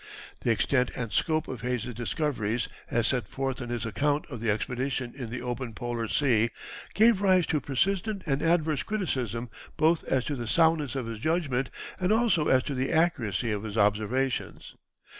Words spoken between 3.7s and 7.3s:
account of the expedition in "The Open Polar Sea," gave